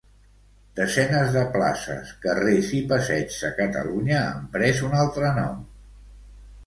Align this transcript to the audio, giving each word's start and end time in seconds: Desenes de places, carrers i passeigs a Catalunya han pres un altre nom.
Desenes 0.77 1.27
de 1.35 1.43
places, 1.57 2.13
carrers 2.25 2.71
i 2.79 2.81
passeigs 2.93 3.37
a 3.51 3.55
Catalunya 3.63 4.25
han 4.31 4.51
pres 4.57 4.83
un 4.89 4.97
altre 5.05 5.31
nom. 5.41 5.61